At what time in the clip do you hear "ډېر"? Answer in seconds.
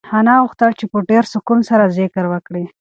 1.09-1.23